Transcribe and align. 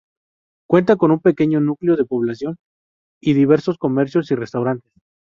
Cuenta 0.67 0.95
con 0.95 1.11
un 1.11 1.19
pequeño 1.19 1.59
núcleo 1.59 1.95
de 1.95 2.05
población 2.07 2.57
y 3.21 3.33
diversos 3.35 3.77
comercios 3.77 4.31
y 4.31 4.35
restaurantes. 4.35 4.91